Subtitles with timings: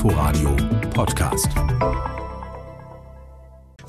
[0.00, 0.56] Inforadio
[0.94, 1.52] Podcast.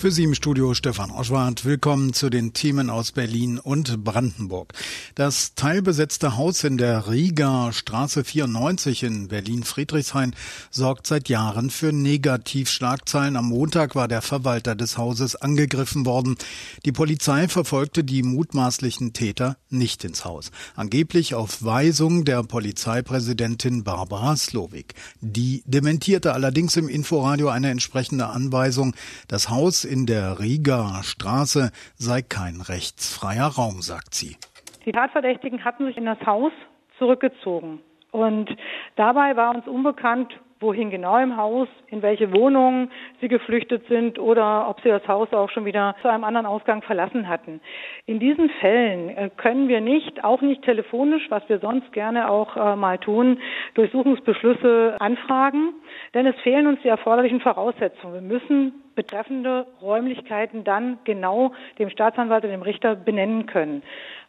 [0.01, 1.63] Für Sie im Studio Stefan Oschwart.
[1.63, 4.73] Willkommen zu den Themen aus Berlin und Brandenburg.
[5.13, 10.35] Das teilbesetzte Haus in der Riga Straße 94 in Berlin-Friedrichshain
[10.71, 13.35] sorgt seit Jahren für Negativschlagzeilen.
[13.35, 16.35] Am Montag war der Verwalter des Hauses angegriffen worden.
[16.83, 20.49] Die Polizei verfolgte die mutmaßlichen Täter nicht ins Haus.
[20.75, 24.95] Angeblich auf Weisung der Polizeipräsidentin Barbara Slowik.
[25.19, 28.95] Die dementierte allerdings im Inforadio eine entsprechende Anweisung.
[29.27, 34.37] Das Haus in der Riga Straße sei kein rechtsfreier Raum, sagt sie.
[34.85, 36.53] Die Tatverdächtigen hatten sich in das Haus
[36.97, 37.81] zurückgezogen.
[38.11, 38.49] Und
[38.95, 44.69] dabei war uns unbekannt, wohin genau im Haus, in welche Wohnungen sie geflüchtet sind oder
[44.69, 47.59] ob sie das Haus auch schon wieder zu einem anderen Ausgang verlassen hatten.
[48.05, 52.55] In diesen Fällen äh, können wir nicht, auch nicht telefonisch, was wir sonst gerne auch
[52.55, 53.39] äh, mal tun,
[53.73, 55.73] Durchsuchungsbeschlüsse anfragen,
[56.13, 58.13] denn es fehlen uns die erforderlichen Voraussetzungen.
[58.13, 63.83] Wir müssen betreffende Räumlichkeiten dann genau dem Staatsanwalt und dem Richter benennen können.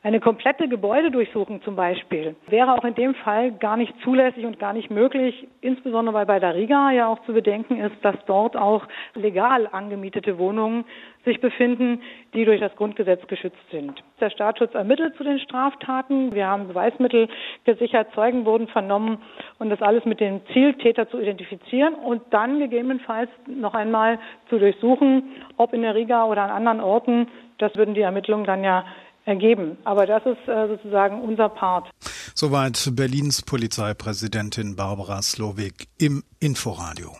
[0.04, 4.72] Eine komplette Gebäudedurchsuchung zum Beispiel wäre auch in dem Fall gar nicht zulässig und gar
[4.72, 8.88] nicht möglich, insbesondere weil bei der Riga ja auch zu bedenken ist, dass dort auch
[9.14, 10.84] legal angemietete Wohnungen
[11.24, 12.02] sich befinden,
[12.34, 14.02] die durch das Grundgesetz geschützt sind.
[14.20, 16.34] Der Staatsschutz ermittelt zu den Straftaten.
[16.34, 17.28] Wir haben Beweismittel
[17.62, 19.18] gesichert, Zeugen wurden vernommen
[19.60, 24.58] und das alles mit dem Ziel, Täter zu identifizieren und dann gegebenenfalls noch einmal zu
[24.58, 27.28] durchsuchen, ob in der Riga oder an anderen Orten.
[27.58, 28.84] Das würden die Ermittlungen dann ja
[29.24, 29.76] ergeben.
[29.84, 31.90] Aber das ist äh, sozusagen unser Part.
[32.34, 37.12] Soweit Berlins Polizeipräsidentin Barbara Slowik im Inforadio.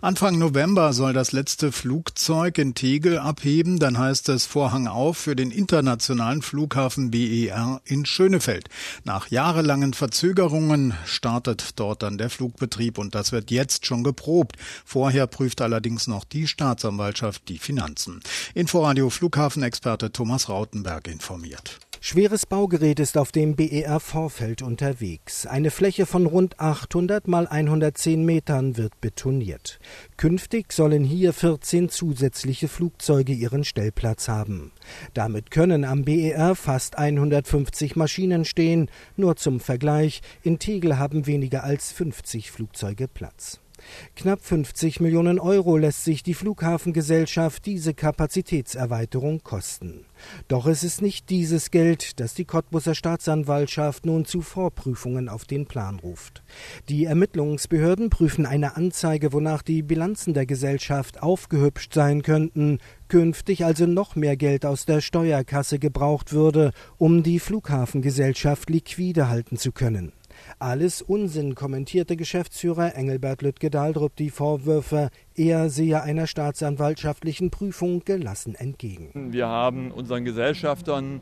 [0.00, 3.78] Anfang November soll das letzte Flugzeug in Tegel abheben.
[3.78, 8.68] Dann heißt es Vorhang auf für den internationalen Flughafen BER in Schönefeld.
[9.04, 14.56] Nach jahrelangen Verzögerungen startet dort dann der Flugbetrieb und das wird jetzt schon geprobt.
[14.84, 18.20] Vorher prüft allerdings noch die Staatsanwaltschaft die Finanzen.
[18.54, 21.78] Inforadio Flughafenexperte Thomas Rautenberg informiert.
[22.06, 25.46] Schweres Baugerät ist auf dem BER-Vorfeld unterwegs.
[25.46, 29.78] Eine Fläche von rund 800 mal 110 Metern wird betoniert.
[30.18, 34.70] Künftig sollen hier 14 zusätzliche Flugzeuge ihren Stellplatz haben.
[35.14, 38.90] Damit können am BER fast 150 Maschinen stehen.
[39.16, 43.63] Nur zum Vergleich, in Tegel haben weniger als 50 Flugzeuge Platz.
[44.16, 50.06] Knapp 50 Millionen Euro lässt sich die Flughafengesellschaft diese Kapazitätserweiterung kosten.
[50.48, 55.66] Doch es ist nicht dieses Geld, das die Cottbuser Staatsanwaltschaft nun zu Vorprüfungen auf den
[55.66, 56.42] Plan ruft.
[56.88, 62.78] Die Ermittlungsbehörden prüfen eine Anzeige, wonach die Bilanzen der Gesellschaft aufgehübscht sein könnten,
[63.08, 69.56] künftig also noch mehr Geld aus der Steuerkasse gebraucht würde, um die Flughafengesellschaft liquide halten
[69.56, 70.12] zu können.
[70.58, 75.10] Alles Unsinn, kommentierte Geschäftsführer Engelbert Lüttke-Daldrup die Vorwürfe.
[75.34, 79.32] Er sehe einer staatsanwaltschaftlichen Prüfung gelassen entgegen.
[79.32, 81.20] Wir haben unseren Gesellschaftern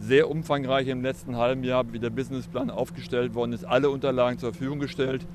[0.00, 4.52] sehr umfangreich im letzten halben Jahr, wie der Businessplan aufgestellt worden ist, alle Unterlagen zur
[4.52, 5.26] Verfügung gestellt.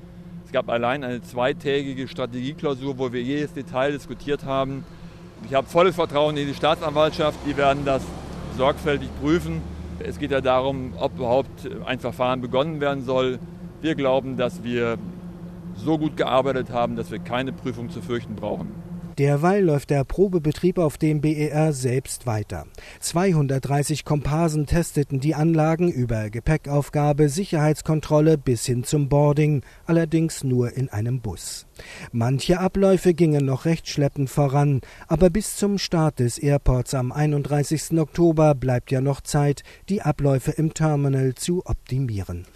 [0.46, 4.84] Es gab allein eine zweitägige Strategieklausur, wo wir jedes Detail diskutiert haben.
[5.46, 8.02] Ich habe volles Vertrauen in die Staatsanwaltschaft, die werden das
[8.56, 9.62] sorgfältig prüfen.
[10.04, 13.38] Es geht ja darum, ob überhaupt ein Verfahren begonnen werden soll.
[13.82, 14.98] Wir glauben, dass wir
[15.74, 18.68] so gut gearbeitet haben, dass wir keine Prüfung zu fürchten brauchen.
[19.18, 22.66] Derweil läuft der Probebetrieb auf dem BER selbst weiter.
[23.00, 30.88] 230 Komparsen testeten die Anlagen über Gepäckaufgabe, Sicherheitskontrolle bis hin zum Boarding, allerdings nur in
[30.88, 31.66] einem Bus.
[32.12, 37.98] Manche Abläufe gingen noch recht schleppend voran, aber bis zum Start des Airports am 31.
[37.98, 42.46] Oktober bleibt ja noch Zeit, die Abläufe im Terminal zu optimieren.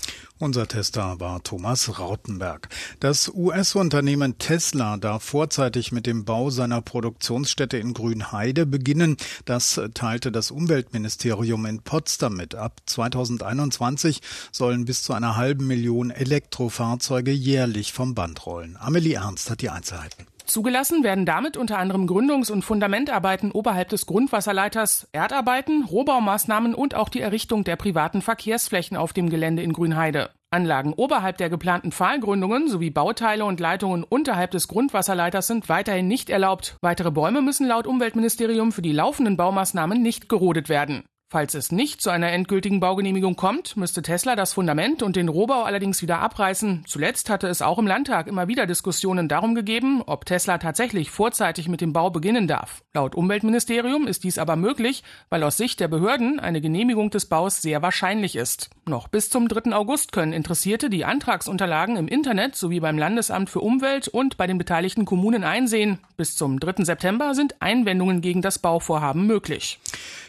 [0.44, 2.68] Unser Tester war Thomas Rautenberg.
[3.00, 9.16] Das US-Unternehmen Tesla darf vorzeitig mit dem Bau seiner Produktionsstätte in Grünheide beginnen.
[9.46, 12.56] Das teilte das Umweltministerium in Potsdam mit.
[12.56, 14.20] Ab 2021
[14.52, 18.76] sollen bis zu einer halben Million Elektrofahrzeuge jährlich vom Band rollen.
[18.78, 20.26] Amelie Ernst hat die Einzelheiten.
[20.44, 27.08] Zugelassen werden damit unter anderem Gründungs- und Fundamentarbeiten oberhalb des Grundwasserleiters, Erdarbeiten, Rohbaumaßnahmen und auch
[27.08, 30.30] die Errichtung der privaten Verkehrsflächen auf dem Gelände in Grünheide.
[30.50, 36.30] Anlagen oberhalb der geplanten Pfahlgründungen sowie Bauteile und Leitungen unterhalb des Grundwasserleiters sind weiterhin nicht
[36.30, 36.76] erlaubt.
[36.80, 41.04] Weitere Bäume müssen laut Umweltministerium für die laufenden Baumaßnahmen nicht gerodet werden.
[41.34, 45.64] Falls es nicht zu einer endgültigen Baugenehmigung kommt, müsste Tesla das Fundament und den Rohbau
[45.64, 46.84] allerdings wieder abreißen.
[46.86, 51.68] Zuletzt hatte es auch im Landtag immer wieder Diskussionen darum gegeben, ob Tesla tatsächlich vorzeitig
[51.68, 52.84] mit dem Bau beginnen darf.
[52.92, 57.60] Laut Umweltministerium ist dies aber möglich, weil aus Sicht der Behörden eine Genehmigung des Baus
[57.60, 58.70] sehr wahrscheinlich ist.
[58.86, 59.72] Noch bis zum 3.
[59.72, 64.58] August können Interessierte die Antragsunterlagen im Internet sowie beim Landesamt für Umwelt und bei den
[64.58, 65.98] beteiligten Kommunen einsehen.
[66.16, 66.84] Bis zum 3.
[66.84, 69.80] September sind Einwendungen gegen das Bauvorhaben möglich.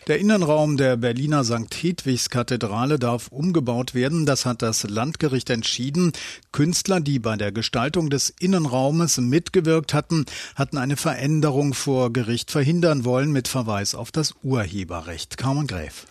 [0.08, 1.74] Der Innenraum der Berliner St.
[1.82, 4.28] Hedwigs Kathedrale darf umgebaut werden.
[4.28, 6.12] Das hat das Landgericht entschieden.
[6.52, 13.04] Künstler, die bei der Gestaltung des Innenraumes mitgewirkt hatten, hatten eine Veränderung vor Gericht verhindern
[13.04, 15.38] wollen mit Verweis auf das Urheberrecht.
[15.38, 16.06] Carmen Gräf.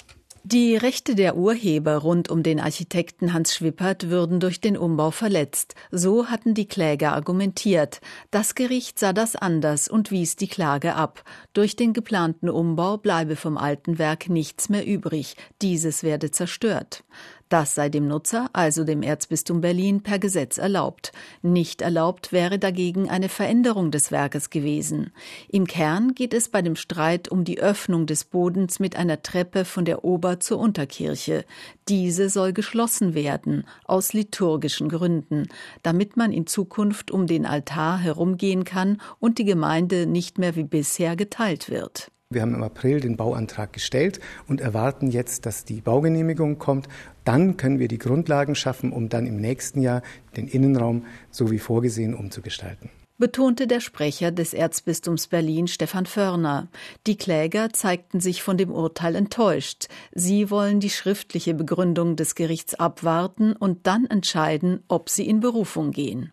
[0.47, 5.75] Die Rechte der Urheber rund um den Architekten Hans Schwippert würden durch den Umbau verletzt.
[5.91, 8.03] So hatten die Kläger argumentiert.
[8.31, 11.25] Das Gericht sah das anders und wies die Klage ab.
[11.55, 15.35] Durch den geplanten Umbau bleibe vom alten Werk nichts mehr übrig.
[15.63, 17.05] Dieses werde zerstört.
[17.51, 21.13] Das sei dem Nutzer, also dem Erzbistum Berlin, per Gesetz erlaubt.
[21.43, 25.13] Nicht erlaubt wäre dagegen eine Veränderung des Werkes gewesen.
[25.49, 29.65] Im Kern geht es bei dem Streit um die Öffnung des Bodens mit einer Treppe
[29.65, 31.45] von der Ober- zur Unterkirche.
[31.89, 35.49] Diese soll geschlossen werden, aus liturgischen Gründen,
[35.83, 40.65] damit man in Zukunft um den Altar herumgehen kann und die Gemeinde nicht mehr wie
[40.65, 42.11] bisher geteilt wird.
[42.31, 44.19] Wir haben im April den Bauantrag gestellt
[44.49, 46.89] und erwarten jetzt, dass die Baugenehmigung kommt.
[47.25, 50.03] Dann können wir die Grundlagen schaffen, um dann im nächsten Jahr
[50.37, 56.69] den Innenraum so wie vorgesehen umzugestalten betonte der Sprecher des Erzbistums Berlin Stefan Förner.
[57.07, 59.87] Die Kläger zeigten sich von dem Urteil enttäuscht.
[60.13, 65.93] Sie wollen die schriftliche Begründung des Gerichts abwarten und dann entscheiden, ob sie in Berufung
[65.93, 66.33] gehen.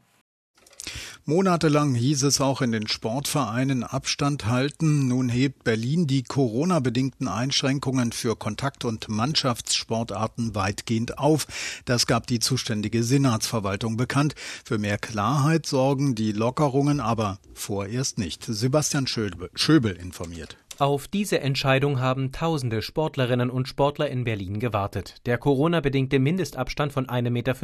[1.25, 5.07] Monatelang hieß es auch in den Sportvereinen Abstand halten.
[5.07, 11.47] Nun hebt Berlin die Corona-bedingten Einschränkungen für Kontakt- und Mannschaftssportarten weitgehend auf.
[11.85, 14.35] Das gab die zuständige Senatsverwaltung bekannt.
[14.65, 18.45] Für mehr Klarheit sorgen die Lockerungen aber vorerst nicht.
[18.47, 20.61] Sebastian Schöbel informiert.
[20.81, 25.18] Auf diese Entscheidung haben tausende Sportlerinnen und Sportler in Berlin gewartet.
[25.28, 27.56] Der Corona-bedingte Mindestabstand von 1,50 Meter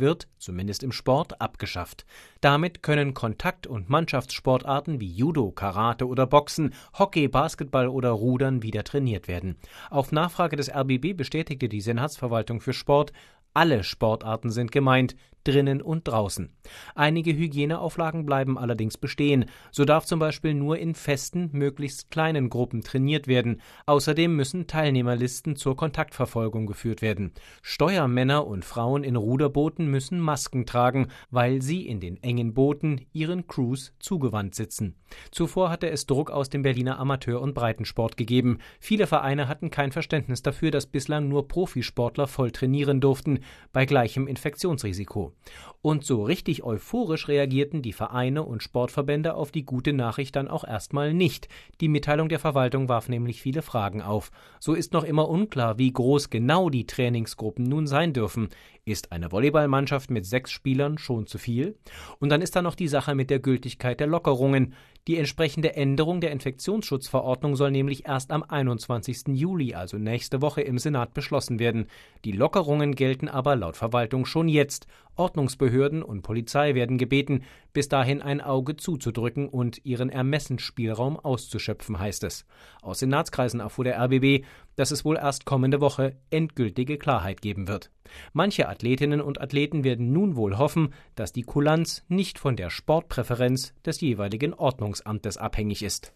[0.00, 2.04] wird, zumindest im Sport, abgeschafft.
[2.42, 8.84] Damit können Kontakt- und Mannschaftssportarten wie Judo, Karate oder Boxen, Hockey, Basketball oder Rudern wieder
[8.84, 9.56] trainiert werden.
[9.88, 13.14] Auf Nachfrage des RBB bestätigte die Senatsverwaltung für Sport,
[13.54, 15.16] alle Sportarten sind gemeint,
[15.48, 16.50] drinnen und draußen.
[16.94, 19.46] Einige Hygieneauflagen bleiben allerdings bestehen.
[19.70, 23.62] So darf zum Beispiel nur in festen, möglichst kleinen Gruppen trainiert werden.
[23.86, 27.32] Außerdem müssen Teilnehmerlisten zur Kontaktverfolgung geführt werden.
[27.62, 33.46] Steuermänner und Frauen in Ruderbooten müssen Masken tragen, weil sie in den engen Booten ihren
[33.46, 34.96] Crews zugewandt sitzen.
[35.30, 38.58] Zuvor hatte es Druck aus dem Berliner Amateur- und Breitensport gegeben.
[38.80, 43.40] Viele Vereine hatten kein Verständnis dafür, dass bislang nur Profisportler voll trainieren durften,
[43.72, 45.32] bei gleichem Infektionsrisiko.
[45.80, 50.64] Und so richtig euphorisch reagierten die Vereine und Sportverbände auf die gute Nachricht dann auch
[50.64, 51.48] erstmal nicht.
[51.80, 54.32] Die Mitteilung der Verwaltung warf nämlich viele Fragen auf.
[54.58, 58.48] So ist noch immer unklar, wie groß genau die Trainingsgruppen nun sein dürfen.
[58.84, 61.76] Ist eine Volleyballmannschaft mit sechs Spielern schon zu viel?
[62.18, 64.74] Und dann ist da noch die Sache mit der Gültigkeit der Lockerungen.
[65.06, 69.28] Die entsprechende Änderung der Infektionsschutzverordnung soll nämlich erst am 21.
[69.28, 71.86] Juli, also nächste Woche, im Senat beschlossen werden.
[72.24, 74.86] Die Lockerungen gelten aber laut Verwaltung schon jetzt.
[75.18, 77.42] Ordnungsbehörden und Polizei werden gebeten,
[77.72, 82.46] bis dahin ein Auge zuzudrücken und ihren Ermessensspielraum auszuschöpfen, heißt es.
[82.82, 84.44] Aus Senatskreisen erfuhr der RBB,
[84.76, 87.90] dass es wohl erst kommende Woche endgültige Klarheit geben wird.
[88.32, 93.74] Manche Athletinnen und Athleten werden nun wohl hoffen, dass die Kulanz nicht von der Sportpräferenz
[93.84, 96.14] des jeweiligen Ordnungsamtes abhängig ist.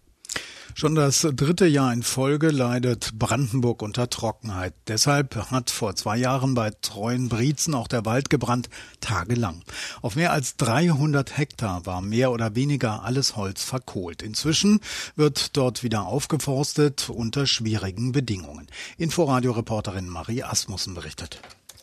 [0.74, 4.74] Schon das dritte Jahr in Folge leidet Brandenburg unter Trockenheit.
[4.88, 8.68] Deshalb hat vor zwei Jahren bei Treuen Brietzen auch der Wald gebrannt,
[9.00, 9.62] tagelang.
[10.00, 14.22] Auf mehr als 300 Hektar war mehr oder weniger alles Holz verkohlt.
[14.22, 14.80] Inzwischen
[15.16, 18.66] wird dort wieder aufgeforstet unter schwierigen Bedingungen.
[18.96, 21.40] Inforadio-Reporterin Marie Asmussen berichtet.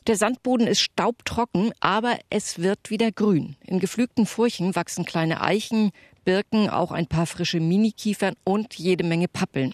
[0.07, 3.57] Der Sandboden ist staubtrocken, aber es wird wieder grün.
[3.61, 5.91] In gepflügten Furchen wachsen kleine Eichen,
[6.29, 9.73] Birken, auch ein paar frische Minikiefern und jede Menge Pappeln.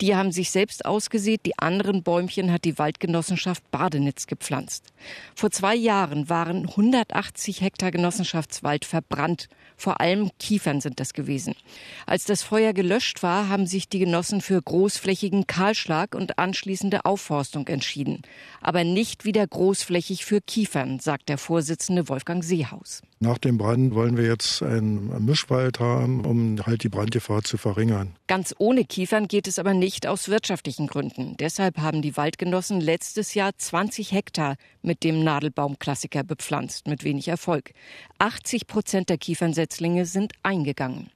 [0.00, 4.86] Die haben sich selbst ausgesät, die anderen Bäumchen hat die Waldgenossenschaft Badenitz gepflanzt.
[5.34, 9.50] Vor zwei Jahren waren 180 Hektar Genossenschaftswald verbrannt.
[9.76, 11.54] Vor allem Kiefern sind das gewesen.
[12.06, 17.68] Als das Feuer gelöscht war, haben sich die Genossen für großflächigen Kahlschlag und anschließende Aufforstung
[17.68, 18.22] entschieden.
[18.62, 23.02] Aber nicht wieder großflächig für Kiefern, sagt der Vorsitzende Wolfgang Seehaus.
[23.20, 28.16] Nach dem Brand wollen wir jetzt einen Mischwald haben, um halt die Brandgefahr zu verringern.
[28.26, 31.36] Ganz ohne Kiefern geht es aber nicht aus wirtschaftlichen Gründen.
[31.38, 37.72] Deshalb haben die Waldgenossen letztes Jahr 20 Hektar mit dem Nadelbaumklassiker bepflanzt, mit wenig Erfolg.
[38.18, 41.10] 80 Prozent der Kiefernsetzlinge sind eingegangen.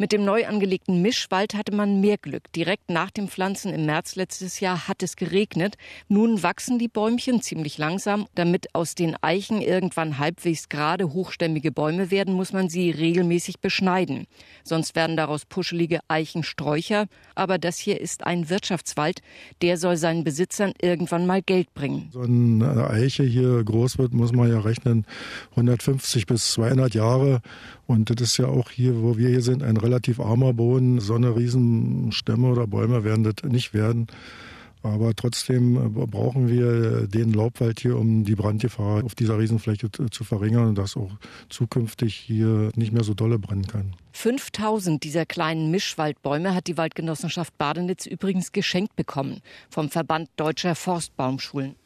[0.00, 2.50] Mit dem neu angelegten Mischwald hatte man mehr Glück.
[2.54, 5.76] Direkt nach dem Pflanzen im März letztes Jahr hat es geregnet.
[6.08, 8.26] Nun wachsen die Bäumchen ziemlich langsam.
[8.34, 14.26] Damit aus den Eichen irgendwann halbwegs gerade hochstämmige Bäume werden, muss man sie regelmäßig beschneiden.
[14.64, 17.04] Sonst werden daraus puschelige Eichensträucher.
[17.34, 19.20] Aber das hier ist ein Wirtschaftswald.
[19.60, 22.08] Der soll seinen Besitzern irgendwann mal Geld bringen.
[22.10, 25.04] So eine Eiche hier groß wird, muss man ja rechnen,
[25.50, 27.42] 150 bis 200 Jahre.
[27.86, 29.89] Und das ist ja auch hier, wo wir hier sind, ein relativ
[30.20, 31.00] armer Boden.
[31.00, 34.06] So eine Riesenstämme oder Bäume werden das nicht werden.
[34.82, 40.24] Aber trotzdem äh, brauchen wir den Laubwald hier, um die Brandgefahr auf dieser Riesenfläche zu
[40.24, 41.10] verringern und dass auch
[41.48, 43.94] zukünftig hier nicht mehr so dolle brennen kann.
[44.12, 51.76] 5000 dieser kleinen Mischwaldbäume hat die Waldgenossenschaft Badenitz übrigens geschenkt bekommen vom Verband Deutscher Forstbaumschulen.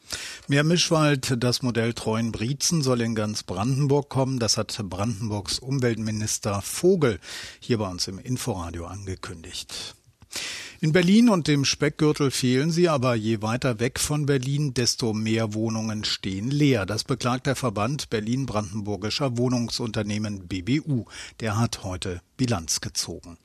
[0.47, 4.39] Mehr Mischwald, das Modell Treuen-Brietzen soll in ganz Brandenburg kommen.
[4.39, 7.19] Das hat Brandenburgs Umweltminister Vogel
[7.59, 9.95] hier bei uns im Inforadio angekündigt.
[10.85, 15.55] In Berlin und dem Speckgürtel fehlen sie, aber je weiter weg von Berlin, desto mehr
[15.55, 16.85] Wohnungen stehen leer.
[16.85, 21.05] Das beklagt der Verband Berlin-Brandenburgischer Wohnungsunternehmen BBU.
[21.39, 23.39] Der hat heute Bilanz gezogen.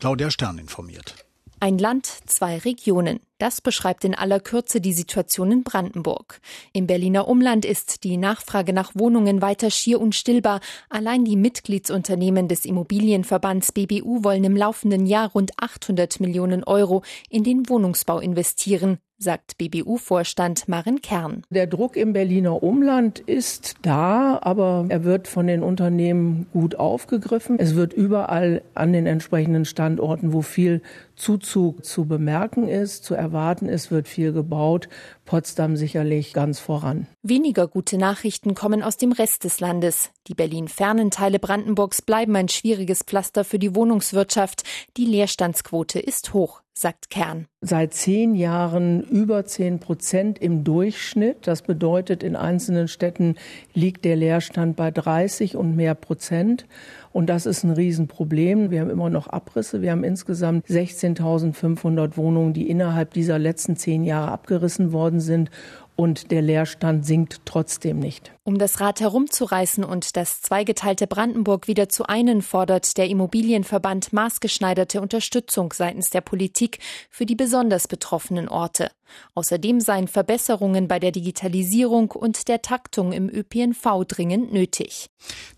[0.00, 1.14] Claudia Stern informiert.
[1.62, 3.20] Ein Land, zwei Regionen.
[3.38, 6.40] Das beschreibt in aller Kürze die Situation in Brandenburg.
[6.72, 10.58] Im Berliner Umland ist die Nachfrage nach Wohnungen weiter schier unstillbar.
[10.88, 17.44] Allein die Mitgliedsunternehmen des Immobilienverbands BBU wollen im laufenden Jahr rund 800 Millionen Euro in
[17.44, 21.42] den Wohnungsbau investieren sagt BBU-Vorstand Marin Kern.
[21.50, 27.56] Der Druck im Berliner Umland ist da, aber er wird von den Unternehmen gut aufgegriffen.
[27.58, 30.82] Es wird überall an den entsprechenden Standorten, wo viel
[31.16, 34.88] Zuzug zu bemerken ist, zu erwarten ist, wird viel gebaut.
[35.24, 37.06] Potsdam sicherlich ganz voran.
[37.22, 40.10] Weniger gute Nachrichten kommen aus dem Rest des Landes.
[40.26, 44.64] Die Berlin-fernen Teile Brandenburgs bleiben ein schwieriges Pflaster für die Wohnungswirtschaft.
[44.96, 47.46] Die Leerstandsquote ist hoch sagt Kern.
[47.60, 51.46] Seit zehn Jahren über zehn Prozent im Durchschnitt.
[51.46, 53.36] Das bedeutet, in einzelnen Städten
[53.74, 56.66] liegt der Leerstand bei 30 und mehr Prozent.
[57.12, 58.70] Und das ist ein Riesenproblem.
[58.70, 59.82] Wir haben immer noch Abrisse.
[59.82, 65.50] Wir haben insgesamt 16.500 Wohnungen, die innerhalb dieser letzten zehn Jahre abgerissen worden sind
[65.96, 68.32] und der Leerstand sinkt trotzdem nicht.
[68.44, 75.00] Um das Rad herumzureißen und das zweigeteilte Brandenburg wieder zu einen, fordert der Immobilienverband maßgeschneiderte
[75.00, 76.78] Unterstützung seitens der Politik
[77.10, 78.90] für die besonders betroffenen Orte.
[79.34, 85.08] Außerdem seien Verbesserungen bei der Digitalisierung und der Taktung im ÖPNV dringend nötig.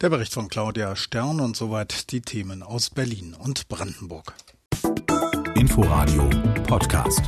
[0.01, 4.35] Der Bericht von Claudia Stern und soweit die Themen aus Berlin und Brandenburg.
[5.55, 6.29] Inforadio
[6.67, 7.23] Podcast.